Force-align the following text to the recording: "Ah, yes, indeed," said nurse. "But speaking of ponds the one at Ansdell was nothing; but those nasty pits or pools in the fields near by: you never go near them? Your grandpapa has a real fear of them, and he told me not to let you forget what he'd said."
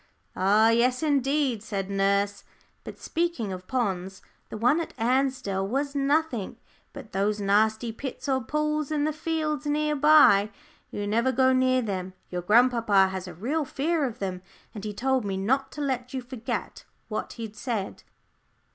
"Ah, 0.35 0.69
yes, 0.71 1.03
indeed," 1.03 1.61
said 1.61 1.91
nurse. 1.91 2.43
"But 2.83 2.97
speaking 2.97 3.53
of 3.53 3.67
ponds 3.67 4.23
the 4.49 4.57
one 4.57 4.79
at 4.81 4.95
Ansdell 4.97 5.67
was 5.67 5.93
nothing; 5.93 6.57
but 6.91 7.11
those 7.11 7.39
nasty 7.39 7.91
pits 7.91 8.27
or 8.27 8.41
pools 8.41 8.89
in 8.89 9.03
the 9.03 9.13
fields 9.13 9.67
near 9.67 9.95
by: 9.95 10.49
you 10.89 11.05
never 11.05 11.31
go 11.31 11.53
near 11.53 11.83
them? 11.83 12.13
Your 12.31 12.41
grandpapa 12.41 13.09
has 13.09 13.27
a 13.27 13.35
real 13.35 13.63
fear 13.63 14.03
of 14.05 14.17
them, 14.17 14.41
and 14.73 14.83
he 14.85 14.91
told 14.91 15.23
me 15.23 15.37
not 15.37 15.71
to 15.73 15.81
let 15.81 16.15
you 16.15 16.21
forget 16.23 16.83
what 17.07 17.33
he'd 17.33 17.55
said." 17.55 18.01